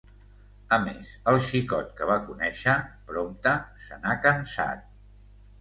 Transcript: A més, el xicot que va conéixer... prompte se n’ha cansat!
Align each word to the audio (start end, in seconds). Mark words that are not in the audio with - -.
A 0.77 0.79
més, 0.85 1.11
el 1.33 1.37
xicot 1.49 1.91
que 1.99 2.07
va 2.11 2.17
conéixer... 2.31 2.75
prompte 3.13 3.55
se 3.89 4.03
n’ha 4.03 4.17
cansat! 4.29 4.85